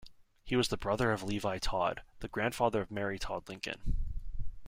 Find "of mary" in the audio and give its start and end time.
2.81-3.19